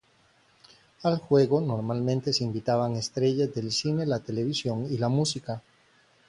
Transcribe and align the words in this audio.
Al 1.03 1.19
juego 1.19 1.61
normalmente 1.61 2.33
se 2.33 2.43
invitaban 2.43 2.95
estrellas 2.95 3.53
del 3.53 3.71
cine, 3.71 4.07
la 4.07 4.17
televisión 4.17 4.91
y 4.91 4.97
la 4.97 5.09
música. 5.09 5.61